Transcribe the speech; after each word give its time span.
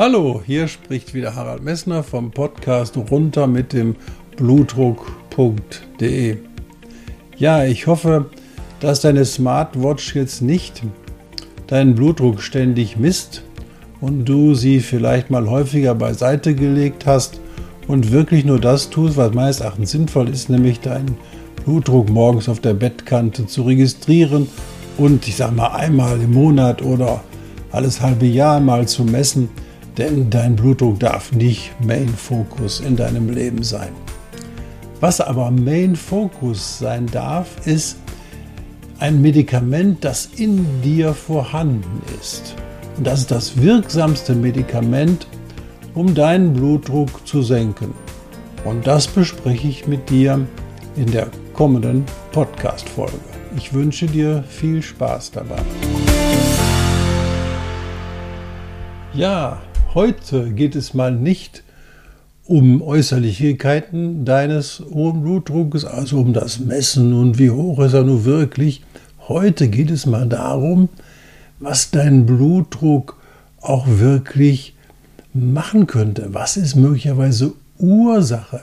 Hallo, 0.00 0.40
hier 0.46 0.66
spricht 0.66 1.12
wieder 1.12 1.34
Harald 1.34 1.62
Messner 1.62 2.02
vom 2.02 2.30
Podcast 2.30 2.96
runter 2.96 3.46
mit 3.46 3.74
dem 3.74 3.96
Blutdruck.de. 4.34 6.38
Ja, 7.36 7.64
ich 7.64 7.86
hoffe, 7.86 8.30
dass 8.80 9.02
deine 9.02 9.26
Smartwatch 9.26 10.14
jetzt 10.14 10.40
nicht 10.40 10.82
deinen 11.66 11.96
Blutdruck 11.96 12.40
ständig 12.40 12.96
misst 12.96 13.42
und 14.00 14.24
du 14.24 14.54
sie 14.54 14.80
vielleicht 14.80 15.28
mal 15.28 15.50
häufiger 15.50 15.94
beiseite 15.94 16.54
gelegt 16.54 17.04
hast 17.04 17.38
und 17.86 18.10
wirklich 18.10 18.46
nur 18.46 18.58
das 18.58 18.88
tust, 18.88 19.18
was 19.18 19.34
meines 19.34 19.60
Erachtens 19.60 19.90
sinnvoll 19.90 20.30
ist, 20.30 20.48
nämlich 20.48 20.80
deinen 20.80 21.18
Blutdruck 21.66 22.08
morgens 22.08 22.48
auf 22.48 22.60
der 22.60 22.72
Bettkante 22.72 23.46
zu 23.46 23.64
registrieren 23.64 24.48
und 24.96 25.28
ich 25.28 25.36
sag 25.36 25.54
mal 25.54 25.74
einmal 25.74 26.18
im 26.18 26.32
Monat 26.32 26.80
oder 26.80 27.22
alles 27.70 28.00
halbe 28.00 28.24
Jahr 28.24 28.60
mal 28.60 28.88
zu 28.88 29.04
messen 29.04 29.50
denn 29.98 30.30
dein 30.30 30.56
Blutdruck 30.56 31.00
darf 31.00 31.32
nicht 31.32 31.72
Main 31.84 32.08
Focus 32.08 32.80
in 32.80 32.96
deinem 32.96 33.30
Leben 33.30 33.62
sein. 33.62 33.90
Was 35.00 35.20
aber 35.20 35.50
Main 35.50 35.96
Focus 35.96 36.78
sein 36.78 37.06
darf, 37.06 37.66
ist 37.66 37.96
ein 38.98 39.22
Medikament, 39.22 40.04
das 40.04 40.28
in 40.36 40.66
dir 40.82 41.14
vorhanden 41.14 42.02
ist. 42.20 42.54
Und 42.96 43.06
das 43.06 43.20
ist 43.20 43.30
das 43.30 43.62
wirksamste 43.62 44.34
Medikament, 44.34 45.26
um 45.94 46.14
deinen 46.14 46.52
Blutdruck 46.52 47.26
zu 47.26 47.42
senken. 47.42 47.94
Und 48.64 48.86
das 48.86 49.06
bespreche 49.06 49.68
ich 49.68 49.86
mit 49.86 50.10
dir 50.10 50.46
in 50.96 51.10
der 51.10 51.28
kommenden 51.54 52.04
Podcast-Folge. 52.32 53.18
Ich 53.56 53.72
wünsche 53.72 54.06
dir 54.06 54.44
viel 54.46 54.82
Spaß 54.82 55.30
dabei. 55.30 55.62
Ja, 59.14 59.60
Heute 59.92 60.52
geht 60.52 60.76
es 60.76 60.94
mal 60.94 61.10
nicht 61.10 61.64
um 62.46 62.80
Äußerlichkeiten 62.80 64.24
deines 64.24 64.80
hohen 64.88 65.22
Blutdruckes, 65.22 65.84
also 65.84 66.20
um 66.20 66.32
das 66.32 66.60
Messen 66.60 67.12
und 67.12 67.40
wie 67.40 67.50
hoch 67.50 67.80
ist 67.80 67.94
er 67.94 68.04
nun 68.04 68.24
wirklich. 68.24 68.84
Heute 69.26 69.66
geht 69.66 69.90
es 69.90 70.06
mal 70.06 70.28
darum, 70.28 70.90
was 71.58 71.90
dein 71.90 72.24
Blutdruck 72.24 73.20
auch 73.60 73.84
wirklich 73.88 74.76
machen 75.34 75.88
könnte. 75.88 76.28
Was 76.34 76.56
ist 76.56 76.76
möglicherweise 76.76 77.54
Ursache 77.80 78.60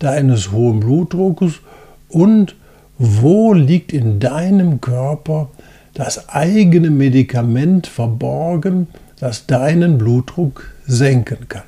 deines 0.00 0.50
hohen 0.50 0.80
Blutdruckes 0.80 1.60
und 2.08 2.56
wo 2.98 3.52
liegt 3.52 3.92
in 3.92 4.18
deinem 4.18 4.80
Körper 4.80 5.50
das 5.92 6.28
eigene 6.30 6.90
Medikament 6.90 7.86
verborgen, 7.86 8.88
das 9.20 9.46
deinen 9.46 9.98
Blutdruck 9.98 10.70
senken 10.86 11.48
kann. 11.48 11.62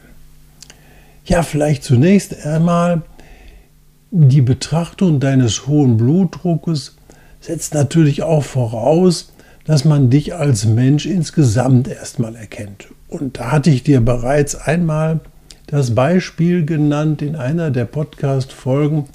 Ja, 1.24 1.42
vielleicht 1.42 1.82
zunächst 1.84 2.46
einmal 2.46 3.02
die 4.10 4.40
Betrachtung 4.40 5.20
deines 5.20 5.66
hohen 5.66 5.96
Blutdruckes 5.96 6.96
setzt 7.40 7.74
natürlich 7.74 8.22
auch 8.22 8.44
voraus, 8.44 9.32
dass 9.64 9.84
man 9.84 10.10
dich 10.10 10.34
als 10.34 10.64
Mensch 10.64 11.06
insgesamt 11.06 11.88
erstmal 11.88 12.36
erkennt. 12.36 12.86
Und 13.08 13.38
da 13.38 13.50
hatte 13.52 13.70
ich 13.70 13.82
dir 13.82 14.00
bereits 14.00 14.54
einmal 14.54 15.20
das 15.66 15.94
Beispiel 15.94 16.64
genannt 16.64 17.22
in 17.22 17.34
einer 17.34 17.70
der 17.70 17.84
Podcast-Folgen, 17.84 19.06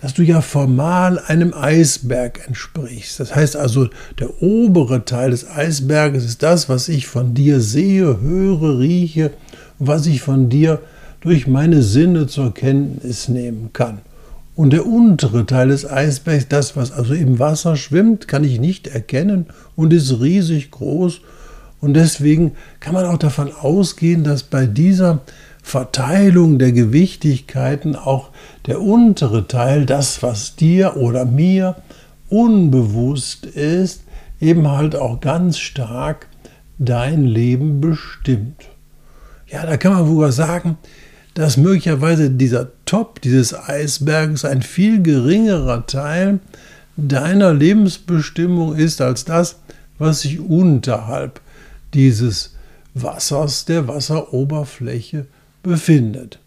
dass 0.00 0.14
du 0.14 0.22
ja 0.22 0.42
formal 0.42 1.18
einem 1.18 1.54
Eisberg 1.54 2.46
entsprichst. 2.46 3.18
Das 3.18 3.34
heißt 3.34 3.56
also, 3.56 3.88
der 4.18 4.42
obere 4.42 5.04
Teil 5.04 5.30
des 5.30 5.48
Eisberges 5.48 6.24
ist 6.24 6.42
das, 6.42 6.68
was 6.68 6.88
ich 6.88 7.06
von 7.06 7.34
dir 7.34 7.60
sehe, 7.60 8.20
höre, 8.20 8.78
rieche 8.78 9.30
was 9.78 10.06
ich 10.06 10.22
von 10.22 10.48
dir 10.48 10.80
durch 11.20 11.46
meine 11.46 11.82
Sinne 11.82 12.26
zur 12.26 12.54
Kenntnis 12.54 13.28
nehmen 13.28 13.70
kann. 13.72 13.98
Und 14.54 14.72
der 14.72 14.86
untere 14.86 15.44
Teil 15.44 15.68
des 15.68 15.88
Eisbergs, 15.88 16.48
das, 16.48 16.76
was 16.76 16.92
also 16.92 17.12
im 17.12 17.38
Wasser 17.38 17.76
schwimmt, 17.76 18.26
kann 18.26 18.44
ich 18.44 18.58
nicht 18.58 18.86
erkennen 18.86 19.46
und 19.74 19.92
ist 19.92 20.20
riesig 20.20 20.70
groß. 20.70 21.20
Und 21.80 21.94
deswegen 21.94 22.52
kann 22.80 22.94
man 22.94 23.04
auch 23.04 23.18
davon 23.18 23.52
ausgehen, 23.52 24.24
dass 24.24 24.44
bei 24.44 24.66
dieser 24.66 25.20
Verteilung 25.66 26.60
der 26.60 26.70
Gewichtigkeiten 26.70 27.96
auch 27.96 28.30
der 28.66 28.80
untere 28.80 29.48
Teil, 29.48 29.84
das, 29.84 30.22
was 30.22 30.54
dir 30.54 30.96
oder 30.96 31.24
mir 31.24 31.74
unbewusst 32.28 33.46
ist, 33.46 34.04
eben 34.40 34.70
halt 34.70 34.94
auch 34.94 35.20
ganz 35.20 35.58
stark 35.58 36.28
dein 36.78 37.24
Leben 37.24 37.80
bestimmt. 37.80 38.68
Ja, 39.48 39.66
da 39.66 39.76
kann 39.76 39.94
man 39.94 40.06
sogar 40.06 40.30
sagen, 40.30 40.78
dass 41.34 41.56
möglicherweise 41.56 42.30
dieser 42.30 42.68
Top 42.84 43.20
dieses 43.20 43.52
Eisbergs 43.52 44.44
ein 44.44 44.62
viel 44.62 45.02
geringerer 45.02 45.84
Teil 45.84 46.38
deiner 46.96 47.52
Lebensbestimmung 47.52 48.76
ist 48.76 49.00
als 49.00 49.24
das, 49.24 49.56
was 49.98 50.20
sich 50.20 50.38
unterhalb 50.38 51.40
dieses 51.92 52.54
Wassers, 52.94 53.64
der 53.64 53.88
Wasseroberfläche 53.88 55.26
befindet. 55.66 56.38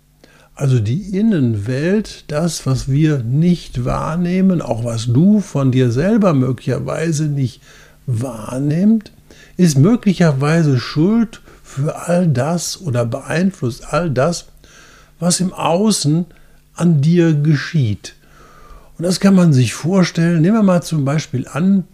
Also 0.56 0.80
die 0.80 1.18
Innenwelt, 1.18 2.26
das, 2.28 2.66
was 2.66 2.92
wir 2.92 3.20
nicht 3.20 3.86
wahrnehmen, 3.86 4.62
auch 4.62 4.84
was 4.84 5.06
du 5.06 5.40
von 5.40 5.72
dir 5.72 5.92
selber 5.92 6.34
möglicherweise 6.34 7.28
nicht 7.28 7.62
wahrnimmst, 8.08 9.12
ist 9.56 9.78
möglicherweise 9.78 10.78
schuld 10.78 11.42
für 11.64 12.08
all 12.08 12.28
das 12.28 12.82
oder 12.82 13.06
beeinflusst 13.06 13.94
all 13.94 14.10
das, 14.10 14.48
was 15.20 15.40
im 15.40 15.54
Außen 15.54 16.26
an 16.74 17.02
dir 17.02 17.34
geschieht. 17.34 18.16
Und 18.98 19.04
das 19.04 19.22
kann 19.22 19.36
man 19.36 19.54
sich 19.54 19.74
vorstellen. 19.74 20.42
Nehmen 20.42 20.58
wir 20.58 20.64
mal 20.64 20.82
zum 20.82 21.06
Beispiel 21.06 21.48
an, 21.48 21.86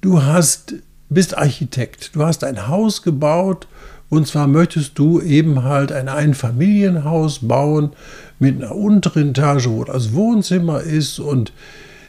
du 0.00 0.22
hast, 0.22 0.74
bist 1.10 1.36
Architekt, 1.36 2.14
du 2.14 2.24
hast 2.24 2.44
ein 2.44 2.68
Haus 2.68 3.02
gebaut 3.02 3.66
und 4.10 4.26
zwar 4.26 4.48
möchtest 4.48 4.98
du 4.98 5.20
eben 5.20 5.62
halt 5.62 5.92
ein 5.92 6.08
Einfamilienhaus 6.08 7.38
bauen 7.38 7.90
mit 8.38 8.56
einer 8.56 8.74
unteren 8.74 9.30
Etage, 9.30 9.68
wo 9.68 9.84
das 9.84 10.12
Wohnzimmer 10.12 10.80
ist 10.80 11.20
und 11.20 11.52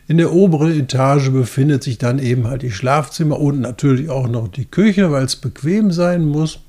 in 0.08 0.18
der 0.18 0.34
oberen 0.34 0.78
Etage 0.78 1.30
befindet 1.30 1.84
sich 1.84 1.98
dann 1.98 2.20
eben 2.20 2.48
halt 2.48 2.64
die 2.64 2.72
Schlafzimmer 2.72 3.40
und 3.40 3.62
natürlich 3.62 4.10
auch 4.10 4.28
noch 4.28 4.50
die 4.50 4.66
Küche, 4.66 5.12
weil 5.12 5.24
es 5.24 5.38
bequem 5.38 5.92
sein 5.92 6.26
muss. 6.26 6.60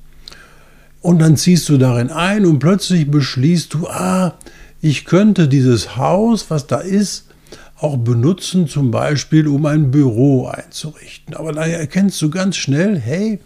Und 1.00 1.20
dann 1.20 1.36
ziehst 1.36 1.68
du 1.68 1.78
darin 1.78 2.10
ein 2.10 2.46
und 2.46 2.60
plötzlich 2.60 3.10
beschließt 3.10 3.74
du, 3.74 3.88
ah, 3.88 4.34
ich 4.80 5.04
könnte 5.04 5.48
dieses 5.48 5.96
Haus, 5.96 6.50
was 6.50 6.68
da 6.68 6.76
ist, 6.76 7.30
auch 7.80 7.96
benutzen, 7.96 8.68
zum 8.68 8.92
Beispiel 8.92 9.48
um 9.48 9.66
ein 9.66 9.90
Büro 9.90 10.46
einzurichten. 10.46 11.34
Aber 11.34 11.52
da 11.52 11.64
erkennst 11.64 12.22
du 12.22 12.30
ganz 12.30 12.56
schnell, 12.56 12.96
hey, 12.96 13.40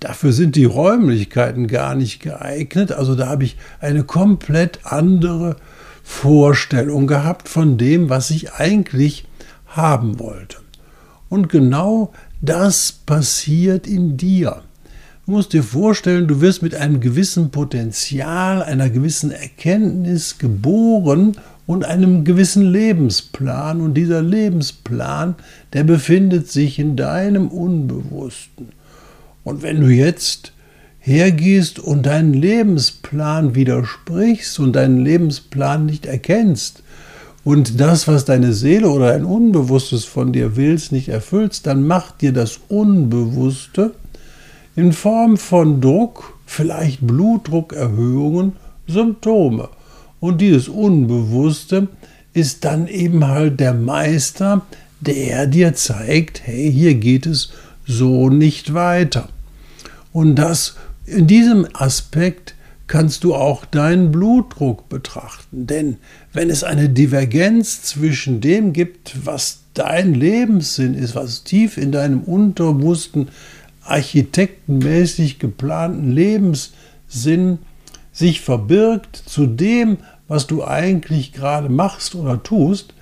Dafür 0.00 0.32
sind 0.32 0.56
die 0.56 0.64
Räumlichkeiten 0.64 1.66
gar 1.68 1.94
nicht 1.94 2.20
geeignet. 2.20 2.92
Also 2.92 3.14
da 3.14 3.28
habe 3.28 3.44
ich 3.44 3.56
eine 3.80 4.04
komplett 4.04 4.80
andere 4.84 5.56
Vorstellung 6.02 7.06
gehabt 7.06 7.48
von 7.48 7.78
dem, 7.78 8.10
was 8.10 8.30
ich 8.30 8.52
eigentlich 8.52 9.26
haben 9.66 10.18
wollte. 10.18 10.58
Und 11.28 11.48
genau 11.48 12.12
das 12.40 12.92
passiert 12.92 13.86
in 13.86 14.16
dir. 14.16 14.62
Du 15.24 15.32
musst 15.32 15.52
dir 15.52 15.64
vorstellen, 15.64 16.28
du 16.28 16.40
wirst 16.40 16.62
mit 16.62 16.76
einem 16.76 17.00
gewissen 17.00 17.50
Potenzial, 17.50 18.62
einer 18.62 18.88
gewissen 18.90 19.32
Erkenntnis 19.32 20.38
geboren 20.38 21.36
und 21.66 21.84
einem 21.84 22.22
gewissen 22.22 22.62
Lebensplan. 22.62 23.80
Und 23.80 23.94
dieser 23.94 24.22
Lebensplan, 24.22 25.34
der 25.72 25.82
befindet 25.82 26.48
sich 26.48 26.78
in 26.78 26.94
deinem 26.94 27.48
Unbewussten. 27.48 28.68
Und 29.46 29.62
wenn 29.62 29.80
du 29.80 29.86
jetzt 29.86 30.50
hergehst 30.98 31.78
und 31.78 32.04
deinen 32.04 32.34
Lebensplan 32.34 33.54
widersprichst 33.54 34.58
und 34.58 34.72
deinen 34.72 35.04
Lebensplan 35.04 35.86
nicht 35.86 36.04
erkennst 36.04 36.82
und 37.44 37.80
das, 37.80 38.08
was 38.08 38.24
deine 38.24 38.52
Seele 38.52 38.90
oder 38.90 39.12
ein 39.12 39.24
Unbewusstes 39.24 40.04
von 40.04 40.32
dir 40.32 40.56
willst, 40.56 40.90
nicht 40.90 41.10
erfüllst, 41.10 41.68
dann 41.68 41.86
macht 41.86 42.22
dir 42.22 42.32
das 42.32 42.58
Unbewusste 42.66 43.92
in 44.74 44.92
Form 44.92 45.36
von 45.36 45.80
Druck, 45.80 46.36
vielleicht 46.44 47.06
Blutdruckerhöhungen, 47.06 48.54
Symptome. 48.88 49.68
Und 50.18 50.40
dieses 50.40 50.68
Unbewusste 50.68 51.86
ist 52.32 52.64
dann 52.64 52.88
eben 52.88 53.24
halt 53.24 53.60
der 53.60 53.74
Meister, 53.74 54.62
der 55.00 55.46
dir 55.46 55.72
zeigt, 55.74 56.44
hey, 56.44 56.72
hier 56.72 56.94
geht 56.94 57.26
es 57.26 57.52
so 57.86 58.28
nicht 58.28 58.74
weiter. 58.74 59.28
Und 60.16 60.36
das 60.36 60.76
in 61.04 61.26
diesem 61.26 61.68
Aspekt 61.74 62.54
kannst 62.86 63.22
du 63.22 63.34
auch 63.34 63.66
deinen 63.66 64.12
Blutdruck 64.12 64.88
betrachten. 64.88 65.66
Denn 65.66 65.98
wenn 66.32 66.48
es 66.48 66.64
eine 66.64 66.88
Divergenz 66.88 67.82
zwischen 67.82 68.40
dem 68.40 68.72
gibt, 68.72 69.26
was 69.26 69.64
dein 69.74 70.14
Lebenssinn 70.14 70.94
ist, 70.94 71.14
was 71.16 71.44
tief 71.44 71.76
in 71.76 71.92
deinem 71.92 72.22
unterbewussten, 72.22 73.28
architektenmäßig 73.84 75.38
geplanten 75.38 76.12
Lebenssinn 76.12 77.58
sich 78.10 78.40
verbirgt, 78.40 79.16
zu 79.16 79.44
dem, 79.44 79.98
was 80.28 80.46
du 80.46 80.64
eigentlich 80.64 81.34
gerade 81.34 81.68
machst 81.68 82.14
oder 82.14 82.42
tust, 82.42 82.94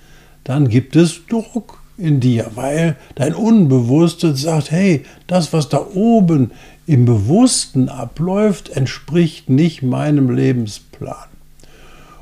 dann 0.42 0.68
gibt 0.68 0.96
es 0.96 1.20
Druck 1.28 1.78
in 1.96 2.20
dir, 2.20 2.50
weil 2.54 2.96
dein 3.14 3.34
Unbewusstes 3.34 4.42
sagt, 4.42 4.70
hey, 4.70 5.04
das, 5.26 5.52
was 5.52 5.68
da 5.68 5.86
oben 5.94 6.50
im 6.86 7.04
Bewussten 7.04 7.88
abläuft, 7.88 8.70
entspricht 8.70 9.48
nicht 9.48 9.82
meinem 9.82 10.30
Lebensplan. 10.30 11.28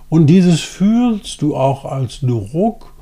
Und 0.08 0.26
dieses 0.26 0.60
fühlst 0.60 1.40
du 1.42 1.56
auch 1.56 1.84
als 1.84 2.20
Druck 2.20 2.92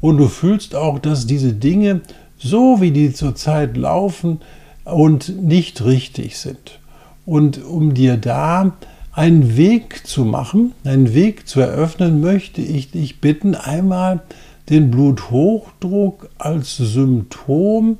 und 0.00 0.18
du 0.18 0.28
fühlst 0.28 0.74
auch, 0.74 0.98
dass 0.98 1.26
diese 1.26 1.54
Dinge, 1.54 2.02
so 2.36 2.80
wie 2.80 2.90
die 2.90 3.12
zurzeit 3.12 3.76
laufen 3.76 4.40
und 4.84 5.42
nicht 5.42 5.84
richtig 5.84 6.36
sind. 6.38 6.78
Und 7.26 7.64
um 7.64 7.94
dir 7.94 8.16
da 8.16 8.72
einen 9.12 9.56
Weg 9.56 10.06
zu 10.06 10.24
machen, 10.24 10.72
einen 10.84 11.12
Weg 11.14 11.48
zu 11.48 11.60
eröffnen, 11.60 12.20
möchte 12.20 12.60
ich 12.60 12.90
dich 12.90 13.20
bitten, 13.20 13.54
einmal 13.54 14.22
den 14.68 14.90
Bluthochdruck 14.90 16.28
als 16.38 16.76
Symptom 16.76 17.98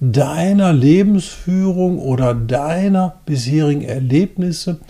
deiner 0.00 0.72
Lebensführung 0.72 1.98
oder 1.98 2.34
deiner 2.34 3.16
bisherigen 3.24 3.82
Erlebnisse 3.82 4.80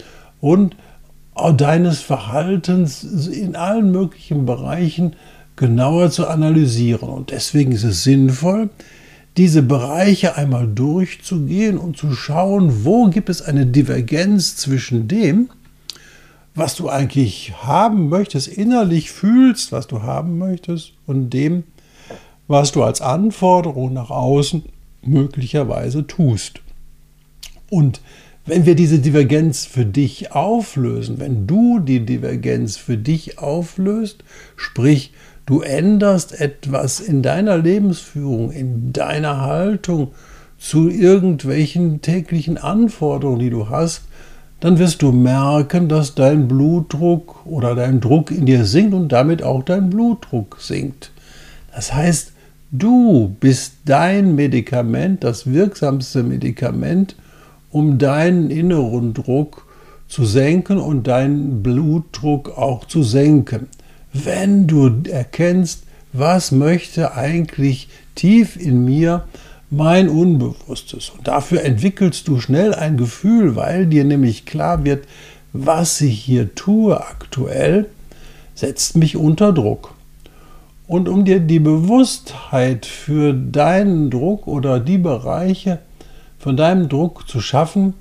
und 0.41 0.77
deines 1.57 2.01
Verhaltens 2.01 3.05
in 3.29 3.57
allen 3.57 3.91
möglichen 3.93 4.47
Bereichen 4.47 5.15
genauer 5.55 6.11
zu 6.11 6.27
analysieren. 6.27 7.09
Und 7.09 7.31
deswegen 7.31 7.73
ist 7.73 7.85
es 7.85 8.05
sinnvoll, 8.05 8.71
diese 9.37 9.63
Bereiche 9.63 10.37
einmal 10.37 10.67
durchzugehen 10.67 11.77
und 11.77 11.97
zu 11.99 12.13
schauen, 12.13 12.85
wo 12.85 13.09
gibt 13.09 13.29
es 13.29 13.43
eine 13.43 13.67
Divergenz 13.67 14.57
zwischen 14.57 15.09
dem, 15.09 15.51
was 16.57 16.75
du 16.75 16.89
eigentlich 16.89 17.53
haben 17.63 18.09
möchtest, 18.09 18.49
innerlich 18.49 19.13
fühlst, 19.13 19.73
was 19.73 19.87
du 19.87 20.03
haben 20.03 20.39
möchtest, 20.39 20.95
und 21.07 21.31
dem, 21.31 21.65
was 22.49 22.73
du 22.73 22.83
als 22.83 23.01
Anforderung 23.01 23.93
nach 23.93 24.11
außen 24.11 24.65
möglicherweise 25.03 26.07
tust. 26.07 26.61
Und 27.71 28.01
wenn 28.47 28.65
wir 28.65 28.75
diese 28.75 29.01
Divergenz 29.01 29.67
für 29.67 29.85
dich 29.85 30.33
auflösen, 30.33 31.19
wenn 31.19 31.47
du 31.47 31.79
die 31.79 32.07
Divergenz 32.07 32.77
für 32.77 32.97
dich 32.97 33.39
auflöst, 33.39 34.25
sprich 34.57 35.13
du 35.47 35.61
änderst 35.61 36.41
etwas 36.41 37.01
in 37.01 37.23
deiner 37.23 37.59
Lebensführung, 37.59 38.51
in 38.51 38.93
deiner 38.93 39.43
Haltung 39.43 40.15
zu 40.59 40.89
irgendwelchen 40.89 42.01
täglichen 42.01 42.57
Anforderungen, 42.57 43.41
die 43.41 43.51
du 43.51 43.69
hast, 43.69 44.03
dann 44.61 44.79
wirst 44.79 45.03
du 45.03 45.13
merken, 45.13 45.89
dass 45.89 46.15
dein 46.15 46.49
Blutdruck 46.49 47.45
oder 47.47 47.75
dein 47.75 48.01
Druck 48.01 48.31
in 48.31 48.47
dir 48.47 48.65
sinkt 48.65 48.95
und 48.95 49.11
damit 49.11 49.43
auch 49.43 49.63
dein 49.63 49.91
Blutdruck 49.91 50.59
sinkt. 50.61 51.13
Das 51.75 51.93
heißt, 51.93 52.33
Du 52.73 53.35
bist 53.39 53.75
dein 53.85 54.35
Medikament, 54.35 55.23
das 55.23 55.47
wirksamste 55.47 56.25
Medikament, 56.25 57.15
um 57.71 57.97
deinen 57.97 58.51
inneren 58.51 59.15
Druck 59.15 59.67
zu 60.09 60.25
senken 60.25 60.79
und 60.79 61.07
deinen 61.07 61.63
Blutdruck 61.63 62.59
auch 62.59 62.85
zu 62.85 63.05
senken. 63.05 63.69
Wenn 64.13 64.67
du 64.67 64.91
erkennst, 65.09 65.85
was 66.13 66.51
möchte 66.51 67.15
eigentlich 67.15 67.89
tief 68.17 68.57
in 68.57 68.85
mir 68.85 69.25
mein 69.71 70.09
Unbewusstes. 70.09 71.11
Und 71.11 71.27
dafür 71.27 71.63
entwickelst 71.63 72.29
du 72.29 72.39
schnell 72.39 72.75
ein 72.75 72.97
Gefühl, 72.97 73.57
weil 73.57 73.87
dir 73.87 74.05
nämlich 74.05 74.47
klar 74.47 74.85
wird, 74.85 75.07
was 75.53 76.01
ich 76.01 76.21
hier 76.21 76.55
tue 76.55 77.01
aktuell, 77.01 77.87
setzt 78.55 78.97
mich 78.97 79.17
unter 79.17 79.53
Druck. 79.53 79.95
Und 80.87 81.09
um 81.09 81.25
dir 81.25 81.41
die 81.41 81.59
Bewusstheit 81.59 82.87
für 82.87 83.33
deinen 83.33 84.11
Druck 84.11 84.47
oder 84.47 84.79
die 84.79 84.99
Bereiche 84.99 85.81
von 86.39 86.57
deinem 86.57 86.89
Druck 86.89 87.29
zu 87.29 87.41
schaffen, 87.41 87.95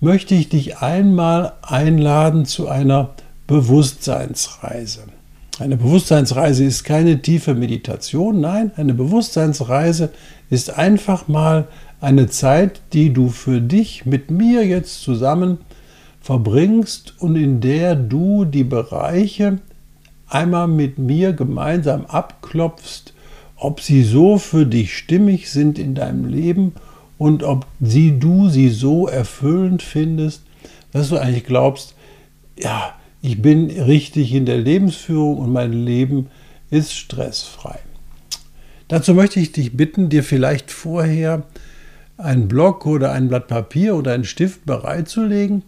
möchte 0.00 0.34
ich 0.34 0.48
dich 0.48 0.78
einmal 0.78 1.54
einladen 1.62 2.44
zu 2.44 2.68
einer 2.68 3.10
Bewusstseinsreise. 3.46 5.13
Eine 5.60 5.76
Bewusstseinsreise 5.76 6.64
ist 6.64 6.82
keine 6.82 7.22
tiefe 7.22 7.54
Meditation, 7.54 8.40
nein, 8.40 8.72
eine 8.76 8.92
Bewusstseinsreise 8.92 10.10
ist 10.50 10.76
einfach 10.76 11.28
mal 11.28 11.68
eine 12.00 12.28
Zeit, 12.28 12.80
die 12.92 13.12
du 13.12 13.28
für 13.28 13.60
dich 13.60 14.04
mit 14.04 14.32
mir 14.32 14.66
jetzt 14.66 15.02
zusammen 15.02 15.58
verbringst 16.20 17.14
und 17.20 17.36
in 17.36 17.60
der 17.60 17.94
du 17.94 18.44
die 18.44 18.64
Bereiche 18.64 19.58
einmal 20.28 20.66
mit 20.66 20.98
mir 20.98 21.32
gemeinsam 21.32 22.06
abklopfst, 22.06 23.14
ob 23.56 23.80
sie 23.80 24.02
so 24.02 24.38
für 24.38 24.66
dich 24.66 24.96
stimmig 24.96 25.50
sind 25.50 25.78
in 25.78 25.94
deinem 25.94 26.24
Leben 26.24 26.72
und 27.16 27.44
ob 27.44 27.66
sie, 27.80 28.18
du 28.18 28.48
sie 28.48 28.70
so 28.70 29.06
erfüllend 29.06 29.82
findest, 29.82 30.42
dass 30.90 31.10
du 31.10 31.16
eigentlich 31.16 31.44
glaubst, 31.44 31.94
ja, 32.58 32.94
ich 33.24 33.40
bin 33.42 33.70
richtig 33.70 34.32
in 34.32 34.46
der 34.46 34.58
Lebensführung 34.58 35.38
und 35.38 35.52
mein 35.52 35.72
Leben 35.72 36.28
ist 36.70 36.94
stressfrei. 36.94 37.78
Dazu 38.88 39.14
möchte 39.14 39.40
ich 39.40 39.52
dich 39.52 39.76
bitten, 39.76 40.08
dir 40.08 40.22
vielleicht 40.22 40.70
vorher 40.70 41.44
einen 42.16 42.48
Block 42.48 42.86
oder 42.86 43.12
ein 43.12 43.28
Blatt 43.28 43.48
Papier 43.48 43.96
oder 43.96 44.12
einen 44.12 44.24
Stift 44.24 44.66
bereitzulegen 44.66 45.62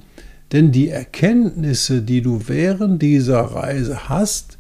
denn 0.53 0.71
die 0.71 0.89
Erkenntnisse, 0.89 2.03
die 2.03 2.23
du 2.23 2.43
während 2.47 3.03
dieser 3.03 3.41
Reise 3.41 4.09
hast, 4.09 4.59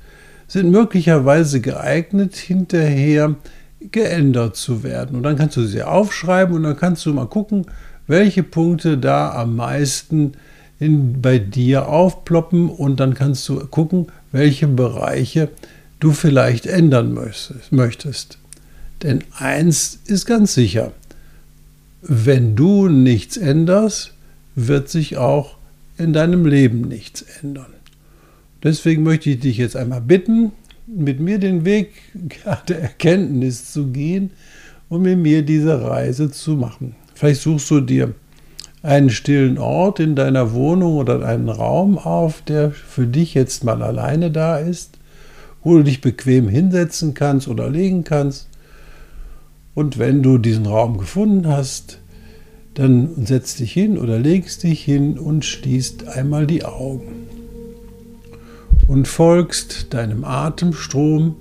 sind 0.48 0.70
möglicherweise 0.70 1.60
geeignet, 1.60 2.36
hinterher 2.36 3.36
geändert 3.80 4.56
zu 4.56 4.82
werden. 4.82 5.16
Und 5.16 5.22
dann 5.22 5.36
kannst 5.36 5.56
du 5.56 5.64
sie 5.64 5.82
aufschreiben 5.82 6.56
und 6.56 6.64
dann 6.64 6.76
kannst 6.76 7.06
du 7.06 7.12
mal 7.12 7.26
gucken, 7.26 7.66
welche 8.06 8.42
Punkte 8.42 8.98
da 8.98 9.32
am 9.32 9.56
meisten 9.56 10.32
in, 10.78 11.20
bei 11.22 11.38
dir 11.38 11.88
aufploppen 11.88 12.68
und 12.68 13.00
dann 13.00 13.14
kannst 13.14 13.48
du 13.48 13.58
gucken, 13.66 14.06
welche 14.32 14.68
Bereiche 14.68 15.48
du 16.00 16.12
vielleicht 16.12 16.66
ändern 16.66 17.16
möchtest. 17.70 18.38
Denn 19.02 19.24
eins 19.38 20.00
ist 20.06 20.26
ganz 20.26 20.54
sicher, 20.54 20.92
wenn 22.02 22.56
du 22.56 22.88
nichts 22.88 23.36
änderst, 23.36 24.12
wird 24.54 24.88
sich 24.88 25.16
auch 25.16 25.56
in 25.98 26.12
deinem 26.12 26.46
Leben 26.46 26.82
nichts 26.82 27.24
ändern. 27.42 27.72
Deswegen 28.62 29.02
möchte 29.02 29.30
ich 29.30 29.40
dich 29.40 29.58
jetzt 29.58 29.76
einmal 29.76 30.00
bitten, 30.00 30.52
mit 30.86 31.20
mir 31.20 31.38
den 31.38 31.64
Weg 31.64 31.92
der 32.68 32.80
Erkenntnis 32.80 33.72
zu 33.72 33.88
gehen 33.88 34.30
und 34.88 35.02
mit 35.02 35.18
mir 35.18 35.42
diese 35.42 35.82
Reise 35.82 36.30
zu 36.30 36.52
machen. 36.52 36.94
Vielleicht 37.14 37.42
suchst 37.42 37.70
du 37.70 37.80
dir 37.80 38.14
einen 38.86 39.10
stillen 39.10 39.58
Ort 39.58 39.98
in 39.98 40.14
deiner 40.14 40.52
Wohnung 40.52 40.94
oder 40.94 41.26
einen 41.26 41.48
Raum 41.48 41.98
auf, 41.98 42.40
der 42.42 42.70
für 42.70 43.06
dich 43.06 43.34
jetzt 43.34 43.64
mal 43.64 43.82
alleine 43.82 44.30
da 44.30 44.58
ist, 44.58 44.98
wo 45.64 45.76
du 45.76 45.82
dich 45.82 46.00
bequem 46.00 46.48
hinsetzen 46.48 47.12
kannst 47.12 47.48
oder 47.48 47.68
legen 47.68 48.04
kannst. 48.04 48.48
Und 49.74 49.98
wenn 49.98 50.22
du 50.22 50.38
diesen 50.38 50.66
Raum 50.66 50.98
gefunden 50.98 51.48
hast, 51.48 51.98
dann 52.74 53.26
setzt 53.26 53.58
dich 53.58 53.72
hin 53.72 53.98
oder 53.98 54.18
legst 54.18 54.62
dich 54.62 54.84
hin 54.84 55.18
und 55.18 55.44
schließt 55.44 56.06
einmal 56.08 56.46
die 56.46 56.64
Augen 56.64 57.26
und 58.86 59.08
folgst 59.08 59.92
deinem 59.94 60.24
Atemstrom 60.24 61.34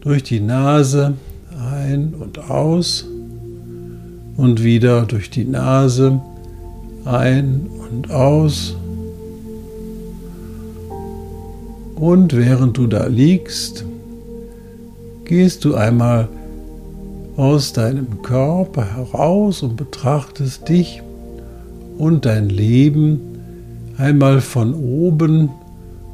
durch 0.00 0.22
die 0.22 0.40
Nase 0.40 1.14
ein 1.58 2.14
und 2.14 2.38
aus 2.50 3.04
und 4.36 4.62
wieder 4.62 5.02
durch 5.02 5.30
die 5.30 5.44
Nase 5.44 6.20
ein 7.04 7.66
und 7.90 8.10
aus. 8.10 8.76
Und 11.94 12.36
während 12.36 12.76
du 12.76 12.86
da 12.86 13.06
liegst, 13.06 13.84
gehst 15.24 15.64
du 15.64 15.74
einmal 15.74 16.28
aus 17.36 17.72
deinem 17.72 18.22
Körper 18.22 18.96
heraus 18.96 19.62
und 19.62 19.76
betrachtest 19.76 20.68
dich 20.68 21.02
und 21.98 22.24
dein 22.24 22.48
Leben 22.48 23.20
einmal 23.96 24.40
von 24.40 24.74
oben 24.74 25.50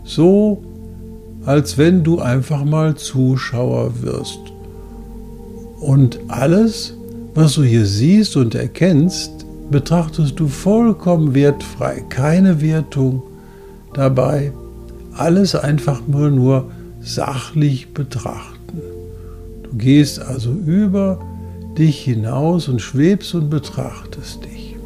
so 0.05 0.62
als 1.45 1.76
wenn 1.79 2.05
du 2.05 2.21
einfach 2.21 2.64
mal 2.64 2.95
Zuschauer 2.95 4.02
wirst. 4.02 4.41
Und 5.81 6.19
alles, 6.29 6.95
was 7.35 7.55
du 7.55 7.62
hier 7.62 7.87
siehst 7.87 8.37
und 8.37 8.55
erkennst, 8.55 9.47
betrachtest 9.71 10.39
du 10.39 10.49
vollkommen 10.49 11.35
wertfrei, 11.35 12.05
keine 12.09 12.61
Wertung 12.61 13.23
dabei, 13.95 14.53
alles 15.15 15.55
einfach 15.55 16.03
nur, 16.07 16.31
nur 16.31 16.71
sachlich 17.01 17.93
betrachten. 17.95 18.81
Du 19.62 19.77
gehst 19.77 20.21
also 20.21 20.51
über 20.51 21.19
dich 21.79 22.05
hinaus 22.05 22.69
und 22.69 22.81
schwebst 22.81 23.35
und 23.35 23.49
betrachtest 23.49 24.45
dich. 24.45 24.77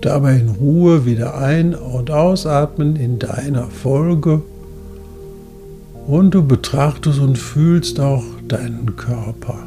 Dabei 0.00 0.36
in 0.36 0.48
Ruhe 0.48 1.06
wieder 1.06 1.38
ein- 1.38 1.74
und 1.74 2.10
ausatmen 2.10 2.96
in 2.96 3.18
deiner 3.18 3.66
Folge 3.66 4.42
und 6.06 6.32
du 6.32 6.42
betrachtest 6.42 7.20
und 7.20 7.38
fühlst 7.38 8.00
auch 8.00 8.24
deinen 8.48 8.96
Körper. 8.96 9.58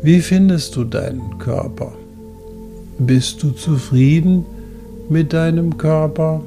Wie 0.00 0.20
findest 0.20 0.76
du 0.76 0.84
deinen 0.84 1.38
Körper? 1.38 1.92
Bist 2.98 3.42
du 3.42 3.50
zufrieden 3.50 4.44
mit 5.08 5.32
deinem 5.32 5.76
Körper? 5.76 6.40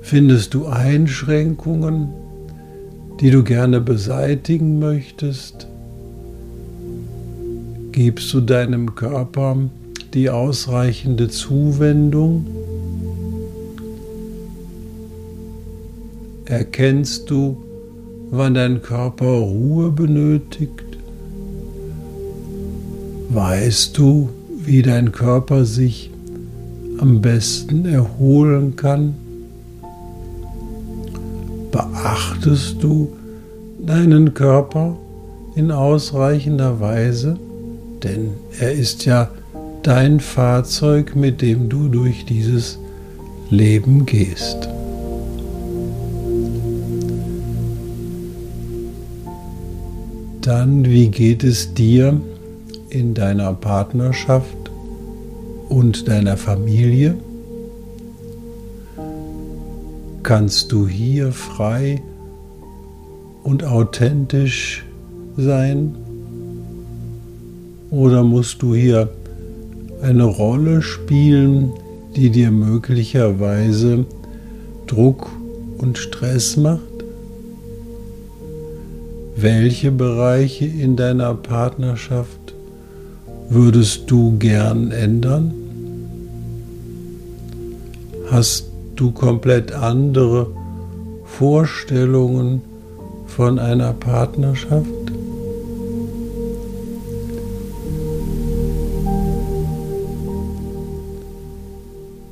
Findest 0.00 0.54
du 0.54 0.66
Einschränkungen, 0.66 2.08
die 3.20 3.30
du 3.30 3.44
gerne 3.44 3.80
beseitigen 3.80 4.80
möchtest? 4.80 5.68
Gibst 7.92 8.34
du 8.34 8.40
deinem 8.40 8.96
Körper 8.96 9.56
die 10.12 10.28
ausreichende 10.28 11.28
Zuwendung? 11.28 12.46
Erkennst 16.46 17.30
du, 17.30 17.58
wann 18.30 18.54
dein 18.54 18.82
Körper 18.82 19.26
Ruhe 19.26 19.92
benötigt? 19.92 20.87
Weißt 23.30 23.98
du, 23.98 24.30
wie 24.64 24.80
dein 24.80 25.12
Körper 25.12 25.66
sich 25.66 26.10
am 26.98 27.20
besten 27.20 27.84
erholen 27.84 28.74
kann? 28.74 29.14
Beachtest 31.70 32.82
du 32.82 33.12
deinen 33.84 34.32
Körper 34.32 34.96
in 35.56 35.70
ausreichender 35.70 36.80
Weise? 36.80 37.38
Denn 38.02 38.30
er 38.58 38.72
ist 38.72 39.04
ja 39.04 39.30
dein 39.82 40.20
Fahrzeug, 40.20 41.14
mit 41.14 41.42
dem 41.42 41.68
du 41.68 41.88
durch 41.88 42.24
dieses 42.24 42.78
Leben 43.50 44.06
gehst. 44.06 44.70
Dann, 50.40 50.86
wie 50.86 51.08
geht 51.08 51.44
es 51.44 51.74
dir 51.74 52.18
in 52.90 53.14
deiner 53.14 53.52
Partnerschaft 53.54 54.70
und 55.68 56.08
deiner 56.08 56.36
Familie? 56.36 57.16
Kannst 60.22 60.72
du 60.72 60.86
hier 60.86 61.32
frei 61.32 62.02
und 63.42 63.64
authentisch 63.64 64.84
sein? 65.36 65.94
Oder 67.90 68.22
musst 68.22 68.60
du 68.60 68.74
hier 68.74 69.08
eine 70.02 70.24
Rolle 70.24 70.82
spielen, 70.82 71.72
die 72.14 72.30
dir 72.30 72.50
möglicherweise 72.50 74.04
Druck 74.86 75.30
und 75.78 75.96
Stress 75.96 76.56
macht? 76.56 76.82
Welche 79.36 79.92
Bereiche 79.92 80.66
in 80.66 80.96
deiner 80.96 81.32
Partnerschaft 81.32 82.47
würdest 83.50 84.10
du 84.10 84.36
gern 84.38 84.90
ändern? 84.90 85.52
Hast 88.30 88.66
du 88.96 89.10
komplett 89.10 89.72
andere 89.72 90.48
Vorstellungen 91.24 92.62
von 93.26 93.58
einer 93.58 93.92
Partnerschaft? 93.92 94.86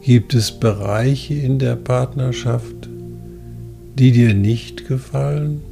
Gibt 0.02 0.34
es 0.34 0.52
Bereiche 0.52 1.34
in 1.34 1.58
der 1.58 1.74
Partnerschaft, 1.74 2.88
die 3.98 4.12
dir 4.12 4.34
nicht 4.34 4.86
gefallen? 4.86 5.62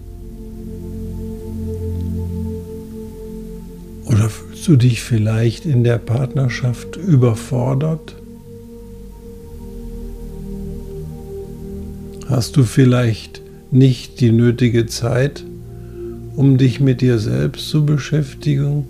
Fühlst 4.64 4.82
du 4.82 4.88
dich 4.88 5.02
vielleicht 5.02 5.66
in 5.66 5.84
der 5.84 5.98
Partnerschaft 5.98 6.96
überfordert? 6.96 8.14
Hast 12.28 12.56
du 12.56 12.64
vielleicht 12.64 13.42
nicht 13.70 14.20
die 14.20 14.32
nötige 14.32 14.86
Zeit, 14.86 15.44
um 16.34 16.56
dich 16.56 16.80
mit 16.80 17.02
dir 17.02 17.18
selbst 17.18 17.68
zu 17.68 17.84
beschäftigen, 17.84 18.86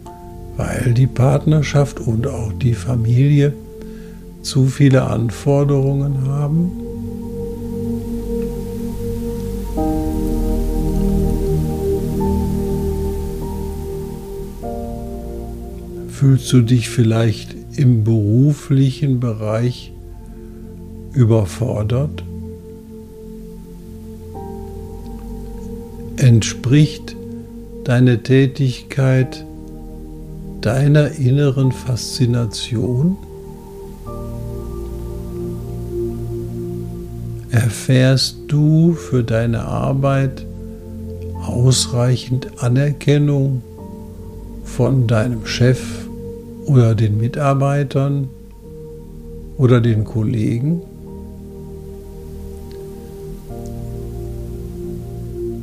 weil 0.57 0.95
die 0.95 1.09
Partnerschaft 1.09 1.99
und 1.99 2.29
auch 2.29 2.53
die 2.53 2.75
Familie 2.75 3.53
zu 4.43 4.67
viele 4.67 5.03
Anforderungen 5.03 6.29
haben? 6.29 6.84
Fühlst 16.15 16.53
du 16.53 16.61
dich 16.61 16.89
vielleicht 16.91 17.57
im 17.77 18.05
beruflichen 18.05 19.19
Bereich 19.19 19.93
überfordert? 21.13 22.23
Entspricht 26.17 27.17
deine 27.83 28.23
Tätigkeit 28.23 29.45
deiner 30.61 31.11
inneren 31.11 31.73
Faszination? 31.73 33.17
Erfährst 37.51 38.37
du 38.47 38.93
für 38.93 39.25
deine 39.25 39.65
Arbeit 39.65 40.47
ausreichend 41.45 42.63
Anerkennung 42.63 43.63
von 44.63 45.09
deinem 45.09 45.45
Chef 45.45 46.04
oder 46.67 46.95
den 46.95 47.19
Mitarbeitern 47.19 48.29
oder 49.57 49.81
den 49.81 50.05
Kollegen? 50.05 50.83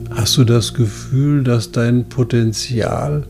Hast 0.10 0.38
du 0.38 0.43
das 0.43 0.74
Gefühl, 0.74 1.43
dass 1.43 1.72
dein 1.72 2.05
Potenzial 2.10 3.24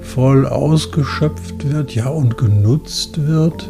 voll 0.00 0.46
ausgeschöpft 0.46 1.70
wird, 1.70 1.94
ja 1.94 2.08
und 2.08 2.38
genutzt 2.38 3.26
wird 3.26 3.68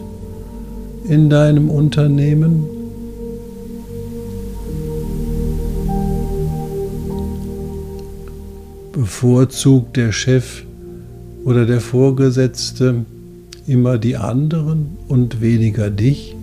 in 1.09 1.31
deinem 1.31 1.71
Unternehmen? 1.71 2.64
bevorzugt 8.95 9.97
der 9.97 10.12
Chef 10.12 10.64
oder 11.45 11.67
der 11.67 11.81
Vorgesetzte 11.81 13.05
immer 13.67 13.99
die 13.99 14.17
anderen 14.17 14.97
und 15.09 15.41
weniger 15.41 15.91
dich? 15.91 16.35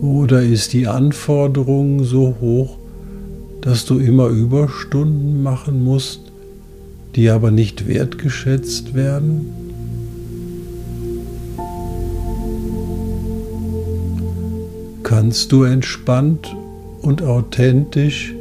Oder 0.00 0.42
ist 0.42 0.72
die 0.72 0.86
Anforderung 0.86 2.04
so 2.04 2.36
hoch, 2.40 2.78
dass 3.60 3.84
du 3.84 3.98
immer 3.98 4.28
Überstunden 4.28 5.42
machen 5.42 5.84
musst, 5.84 6.20
die 7.14 7.28
aber 7.28 7.50
nicht 7.50 7.86
wertgeschätzt 7.86 8.94
werden? 8.94 9.52
Kannst 15.02 15.52
du 15.52 15.64
entspannt 15.64 16.54
und 17.02 17.22
authentisch 17.22 18.34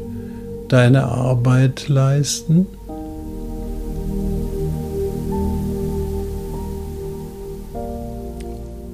deine 0.74 1.06
Arbeit 1.06 1.90
leisten? 1.90 2.66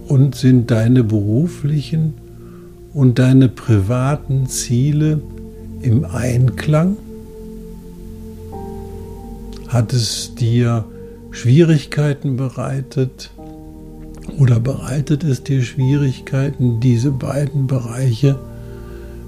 Und 0.07 0.35
sind 0.35 0.71
deine 0.71 1.03
beruflichen 1.03 2.13
und 2.93 3.19
deine 3.19 3.49
privaten 3.49 4.47
Ziele 4.47 5.19
im 5.81 6.05
Einklang? 6.05 6.97
Hat 9.67 9.93
es 9.93 10.35
dir 10.35 10.85
Schwierigkeiten 11.31 12.37
bereitet 12.37 13.31
oder 14.39 14.59
bereitet 14.59 15.23
es 15.23 15.43
dir 15.43 15.61
Schwierigkeiten, 15.63 16.79
diese 16.79 17.11
beiden 17.11 17.67
Bereiche 17.67 18.39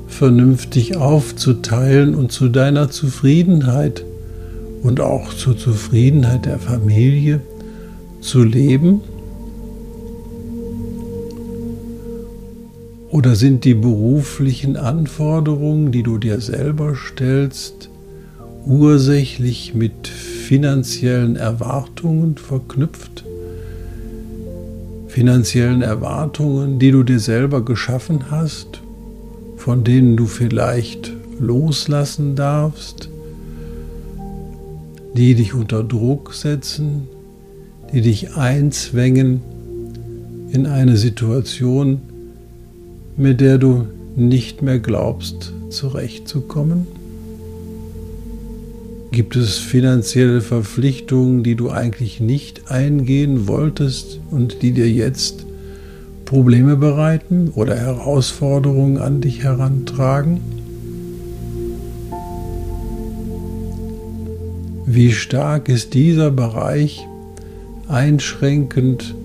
vernünftig 0.07 0.97
aufzuteilen 0.97 2.15
und 2.15 2.31
zu 2.31 2.49
deiner 2.49 2.89
Zufriedenheit 2.89 4.03
und 4.83 4.99
auch 4.99 5.33
zur 5.33 5.57
Zufriedenheit 5.57 6.45
der 6.45 6.59
Familie 6.59 7.41
zu 8.21 8.43
leben? 8.43 9.01
Oder 13.09 13.35
sind 13.35 13.63
die 13.63 13.73
beruflichen 13.73 14.75
Anforderungen, 14.75 15.91
die 15.91 16.03
du 16.03 16.17
dir 16.17 16.41
selber 16.41 16.95
stellst, 16.95 17.89
ursächlich 18.65 19.73
mit 19.73 20.07
finanziellen 20.07 21.35
Erwartungen 21.35 22.37
verknüpft? 22.37 23.23
Finanziellen 25.07 25.81
Erwartungen, 25.81 26.79
die 26.79 26.91
du 26.91 27.03
dir 27.03 27.19
selber 27.19 27.63
geschaffen 27.63 28.29
hast, 28.29 28.81
von 29.67 29.83
denen 29.83 30.15
du 30.15 30.27
vielleicht 30.27 31.11
loslassen 31.41 32.37
darfst, 32.37 33.09
die 35.13 35.35
dich 35.35 35.53
unter 35.53 35.83
Druck 35.83 36.33
setzen, 36.33 37.09
die 37.91 37.99
dich 37.99 38.35
einzwängen 38.35 39.41
in 40.53 40.67
eine 40.67 40.95
Situation, 40.95 41.99
mit 43.17 43.41
der 43.41 43.57
du 43.57 43.87
nicht 44.15 44.61
mehr 44.61 44.79
glaubst, 44.79 45.51
zurechtzukommen? 45.69 46.87
Gibt 49.11 49.35
es 49.35 49.57
finanzielle 49.57 50.39
Verpflichtungen, 50.39 51.43
die 51.43 51.55
du 51.55 51.71
eigentlich 51.71 52.21
nicht 52.21 52.71
eingehen 52.71 53.49
wolltest 53.49 54.21
und 54.31 54.61
die 54.61 54.71
dir 54.71 54.89
jetzt 54.89 55.46
Probleme 56.27 56.75
bereiten 56.75 57.53
oder 57.55 57.77
Herausforderungen 57.77 58.97
an 58.97 59.21
dich 59.21 59.43
herantragen? 59.43 60.41
Wie 64.85 65.13
stark 65.13 65.69
ist 65.69 65.93
dieser 65.93 66.29
Bereich 66.29 67.07
einschränkend 67.87 69.15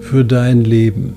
für 0.00 0.22
dein 0.22 0.60
Leben? 0.60 1.16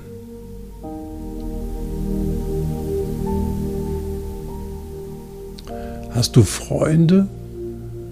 Hast 6.12 6.38
du 6.38 6.43
Freunde, 6.43 7.27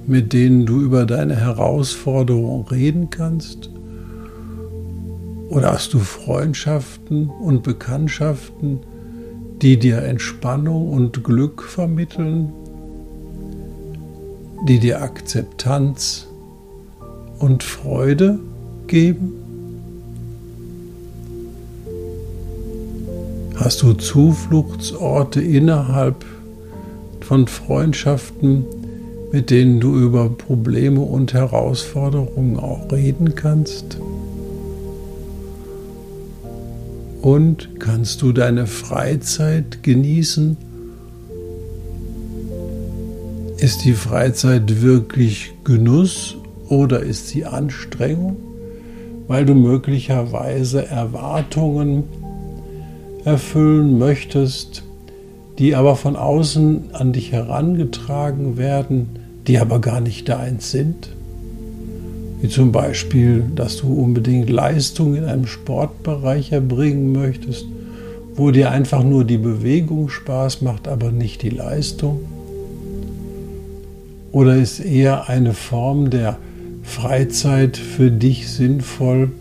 mit 0.06 0.34
denen 0.34 0.66
du 0.66 0.82
über 0.82 1.06
deine 1.06 1.38
Herausforderung 1.38 2.68
reden 2.68 3.10
kannst? 3.10 3.70
Oder 5.50 5.74
hast 5.74 5.94
du 5.94 6.00
Freundschaften 6.00 7.30
und 7.30 7.64
Bekanntschaften, 7.64 8.80
die 9.62 9.78
dir 9.78 10.00
Entspannung 10.00 10.90
und 10.90 11.24
Glück 11.24 11.64
vermitteln, 11.64 12.52
die 14.68 14.80
dir 14.80 15.02
Akzeptanz 15.02 16.28
und 17.40 17.64
Freude 17.64 18.40
geben? 18.88 19.34
Hast 23.56 23.84
du 23.84 23.94
Zufluchtsorte 23.94 25.42
innerhalb 25.42 26.26
von 27.22 27.48
Freundschaften, 27.48 28.66
mit 29.32 29.50
denen 29.50 29.80
du 29.80 29.96
über 29.96 30.30
Probleme 30.30 31.02
und 31.02 31.34
Herausforderungen 31.34 32.58
auch 32.60 32.92
reden 32.92 33.36
kannst? 33.36 33.98
Und 37.26 37.80
kannst 37.80 38.22
du 38.22 38.34
deine 38.34 38.68
Freizeit 38.68 39.82
genießen? 39.82 40.58
Ist 43.58 43.84
die 43.84 43.94
Freizeit 43.94 44.84
wirklich 44.84 45.52
Genuss 45.64 46.38
oder 46.70 47.00
ist 47.00 47.30
sie 47.30 47.44
Anstrengung, 47.44 48.36
weil 49.28 49.44
du 49.44 49.56
möglicherweise 49.56 50.86
Erwartungen 50.86 52.04
erfüllen 53.24 53.98
möchtest, 53.98 54.84
die 55.58 55.74
aber 55.74 55.96
von 55.96 56.16
außen 56.16 56.94
an 56.94 57.12
dich 57.12 57.32
herangetragen 57.32 58.56
werden, 58.56 59.18
die 59.48 59.58
aber 59.58 59.82
gar 59.82 60.00
nicht 60.00 60.30
deins 60.30 60.70
sind. 60.70 61.10
Wie 62.46 62.50
zum 62.50 62.72
Beispiel, 62.72 63.44
dass 63.56 63.78
du 63.78 63.92
unbedingt 63.92 64.52
Leistung 64.52 65.16
in 65.16 65.24
einem 65.24 65.48
Sportbereich 65.48 66.52
erbringen 66.52 67.12
möchtest, 67.12 67.66
wo 68.36 68.52
dir 68.52 68.70
einfach 68.70 69.04
nur 69.04 69.24
die 69.24 69.40
Bewegung 69.40 70.10
Spaß 70.10 70.62
macht, 70.62 70.88
aber 70.88 71.12
nicht 71.12 71.42
die 71.42 71.50
Leistung. 71.50 72.20
Oder 74.32 74.58
ist 74.58 74.80
eher 74.80 75.28
eine 75.28 75.54
Form 75.54 76.12
der 76.12 76.38
Freizeit 76.84 77.78
für 77.78 78.12
dich 78.12 78.48
sinnvoll, 78.48 79.32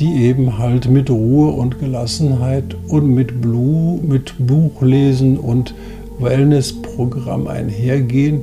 die 0.00 0.24
eben 0.24 0.58
halt 0.58 0.88
mit 0.88 1.10
Ruhe 1.10 1.52
und 1.52 1.78
Gelassenheit 1.78 2.74
und 2.88 3.14
mit, 3.14 3.40
Blue, 3.40 4.00
mit 4.02 4.34
Buchlesen 4.40 5.38
und 5.38 5.72
Wellnessprogramm 6.18 7.46
einhergehen, 7.46 8.40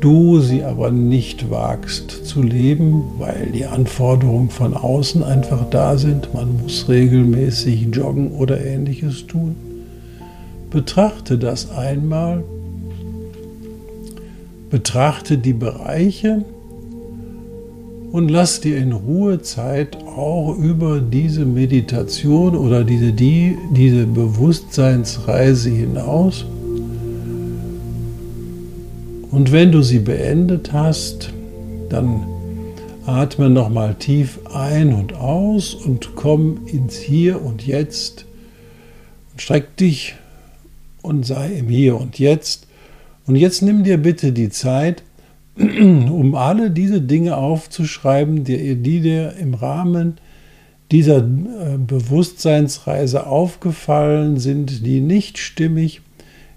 du 0.00 0.40
sie 0.40 0.62
aber 0.62 0.90
nicht 0.90 1.50
wagst 1.50 2.26
zu 2.26 2.42
leben, 2.42 3.04
weil 3.18 3.50
die 3.52 3.66
Anforderungen 3.66 4.50
von 4.50 4.74
außen 4.74 5.22
einfach 5.22 5.68
da 5.70 5.96
sind, 5.96 6.34
man 6.34 6.62
muss 6.62 6.88
regelmäßig 6.88 7.88
joggen 7.92 8.32
oder 8.32 8.64
ähnliches 8.64 9.26
tun. 9.26 9.56
Betrachte 10.70 11.38
das 11.38 11.70
einmal, 11.70 12.44
betrachte 14.70 15.38
die 15.38 15.52
Bereiche, 15.52 16.44
und 18.16 18.30
lass 18.30 18.62
dir 18.62 18.78
in 18.78 18.92
Ruhe 18.92 19.42
Zeit, 19.42 19.98
auch 20.06 20.56
über 20.56 21.00
diese 21.00 21.44
Meditation 21.44 22.56
oder 22.56 22.82
diese, 22.82 23.12
die, 23.12 23.58
diese 23.72 24.06
Bewusstseinsreise 24.06 25.68
hinaus. 25.68 26.46
Und 29.36 29.52
wenn 29.52 29.70
du 29.70 29.82
sie 29.82 29.98
beendet 29.98 30.72
hast, 30.72 31.30
dann 31.90 32.26
atme 33.04 33.50
nochmal 33.50 33.94
tief 33.96 34.38
ein 34.50 34.94
und 34.94 35.12
aus 35.12 35.74
und 35.74 36.16
komm 36.16 36.66
ins 36.66 36.96
Hier 36.96 37.44
und 37.44 37.66
Jetzt. 37.66 38.24
Streck 39.36 39.76
dich 39.76 40.14
und 41.02 41.26
sei 41.26 41.52
im 41.52 41.68
Hier 41.68 42.00
und 42.00 42.18
Jetzt. 42.18 42.66
Und 43.26 43.36
jetzt 43.36 43.60
nimm 43.60 43.84
dir 43.84 43.98
bitte 43.98 44.32
die 44.32 44.48
Zeit, 44.48 45.02
um 45.58 46.34
alle 46.34 46.70
diese 46.70 47.02
Dinge 47.02 47.36
aufzuschreiben, 47.36 48.42
die, 48.42 48.76
die 48.76 49.00
dir 49.02 49.34
im 49.38 49.52
Rahmen 49.52 50.16
dieser 50.90 51.18
äh, 51.18 51.76
Bewusstseinsreise 51.76 53.26
aufgefallen 53.26 54.38
sind, 54.38 54.86
die 54.86 55.02
nicht 55.02 55.36
stimmig 55.36 56.00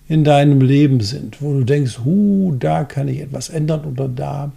in 0.10 0.24
deinem 0.24 0.60
Leben 0.60 1.00
sind, 1.02 1.42
wo 1.42 1.54
du 1.54 1.64
denkst, 1.64 2.00
hu, 2.04 2.56
da 2.58 2.84
kann 2.84 3.08
ich 3.08 3.22
etwas 3.22 3.48
ändern 3.50 3.86
oder 3.86 4.10
da 4.10 4.52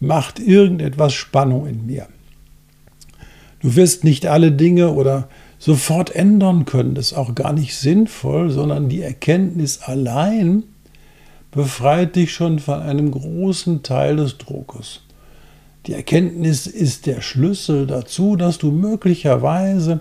macht 0.00 0.40
irgendetwas 0.40 1.14
Spannung 1.14 1.68
in 1.68 1.86
mir. 1.86 2.08
Du 3.60 3.76
wirst 3.76 4.02
nicht 4.02 4.26
alle 4.26 4.50
Dinge 4.50 4.90
oder 4.90 5.28
sofort 5.60 6.14
ändern 6.14 6.64
können, 6.64 6.96
das 6.96 7.12
ist 7.12 7.16
auch 7.16 7.36
gar 7.36 7.52
nicht 7.52 7.76
sinnvoll, 7.76 8.50
sondern 8.50 8.88
die 8.88 9.02
Erkenntnis 9.02 9.80
allein 9.82 10.64
befreit 11.52 12.16
dich 12.16 12.32
schon 12.32 12.58
von 12.58 12.80
einem 12.80 13.12
großen 13.12 13.84
Teil 13.84 14.16
des 14.16 14.36
Druckes. 14.38 15.02
Die 15.86 15.92
Erkenntnis 15.92 16.66
ist 16.66 17.06
der 17.06 17.20
Schlüssel 17.20 17.86
dazu, 17.86 18.34
dass 18.34 18.58
du 18.58 18.72
möglicherweise 18.72 20.00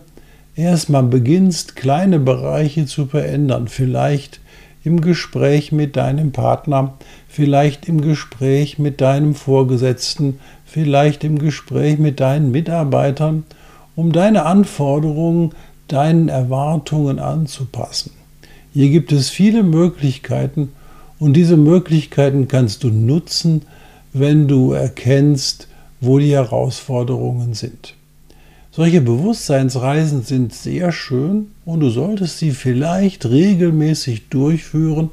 erstmal 0.56 1.04
beginnst, 1.04 1.76
kleine 1.76 2.18
Bereiche 2.18 2.88
zu 2.88 3.06
verändern. 3.06 3.68
Vielleicht 3.68 4.41
im 4.84 5.02
Gespräch 5.02 5.72
mit 5.72 5.96
deinem 5.96 6.32
Partner, 6.32 6.94
vielleicht 7.28 7.88
im 7.88 8.02
Gespräch 8.02 8.80
mit 8.80 9.02
deinem 9.02 9.36
Vorgesetzten, 9.36 10.40
vielleicht 10.66 11.24
im 11.24 11.38
Gespräch 11.38 12.00
mit 12.00 12.20
deinen 12.20 12.52
Mitarbeitern, 12.52 13.44
um 13.96 14.12
deine 14.12 14.46
Anforderungen 14.46 15.52
deinen 15.88 16.30
Erwartungen 16.30 17.20
anzupassen. 17.20 18.12
Hier 18.74 18.90
gibt 18.90 19.12
es 19.12 19.30
viele 19.30 19.64
Möglichkeiten, 19.64 20.70
und 21.20 21.34
diese 21.34 21.58
Möglichkeiten 21.58 22.48
kannst 22.48 22.84
du 22.84 22.90
nutzen, 22.90 23.62
wenn 24.12 24.48
du 24.48 24.72
erkennst, 24.72 25.68
wo 26.00 26.18
die 26.18 26.32
Herausforderungen 26.32 27.54
sind. 27.54 27.94
Solche 28.72 29.02
Bewusstseinsreisen 29.02 30.24
sind 30.24 30.54
sehr 30.54 30.92
schön 30.92 31.51
und 31.72 31.80
du 31.80 31.90
solltest 31.90 32.38
sie 32.38 32.52
vielleicht 32.52 33.26
regelmäßig 33.26 34.28
durchführen 34.28 35.12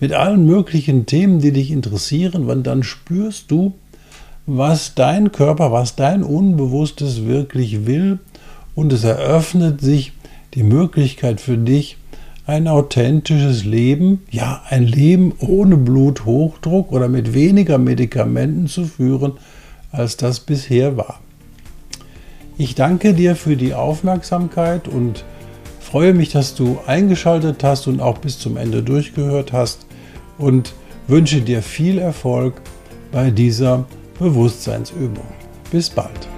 mit 0.00 0.12
allen 0.12 0.44
möglichen 0.44 1.06
Themen, 1.06 1.38
die 1.38 1.52
dich 1.52 1.70
interessieren, 1.70 2.48
weil 2.48 2.62
dann 2.62 2.82
spürst 2.82 3.48
du, 3.52 3.74
was 4.44 4.96
dein 4.96 5.30
Körper, 5.30 5.70
was 5.70 5.94
dein 5.94 6.24
Unbewusstes 6.24 7.26
wirklich 7.26 7.86
will 7.86 8.18
und 8.74 8.92
es 8.92 9.04
eröffnet 9.04 9.80
sich 9.80 10.12
die 10.54 10.64
Möglichkeit 10.64 11.40
für 11.40 11.56
dich, 11.56 11.96
ein 12.44 12.66
authentisches 12.66 13.64
Leben, 13.64 14.22
ja 14.32 14.62
ein 14.68 14.82
Leben 14.82 15.32
ohne 15.38 15.76
Bluthochdruck 15.76 16.90
oder 16.90 17.06
mit 17.06 17.34
weniger 17.34 17.78
Medikamenten 17.78 18.66
zu 18.66 18.84
führen, 18.84 19.34
als 19.92 20.16
das 20.16 20.40
bisher 20.40 20.96
war. 20.96 21.20
Ich 22.58 22.74
danke 22.74 23.14
dir 23.14 23.36
für 23.36 23.56
die 23.56 23.74
Aufmerksamkeit 23.74 24.88
und 24.88 25.24
freue 25.90 26.14
mich, 26.14 26.28
dass 26.30 26.54
du 26.54 26.78
eingeschaltet 26.86 27.64
hast 27.64 27.88
und 27.88 28.00
auch 28.00 28.18
bis 28.18 28.38
zum 28.38 28.56
Ende 28.56 28.80
durchgehört 28.80 29.52
hast 29.52 29.86
und 30.38 30.72
wünsche 31.08 31.40
dir 31.40 31.62
viel 31.62 31.98
Erfolg 31.98 32.54
bei 33.10 33.30
dieser 33.30 33.84
Bewusstseinsübung. 34.20 35.26
Bis 35.72 35.90
bald. 35.90 36.28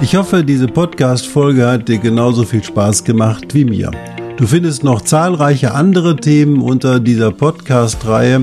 Ich 0.00 0.16
hoffe, 0.16 0.44
diese 0.44 0.68
Podcast-Folge 0.68 1.66
hat 1.66 1.88
dir 1.88 1.98
genauso 1.98 2.44
viel 2.44 2.64
Spaß 2.64 3.04
gemacht 3.04 3.52
wie 3.52 3.66
mir. 3.66 3.90
Du 4.38 4.46
findest 4.46 4.82
noch 4.82 5.02
zahlreiche 5.02 5.74
andere 5.74 6.16
Themen 6.16 6.62
unter 6.62 7.00
dieser 7.00 7.32
Podcast-Reihe, 7.32 8.42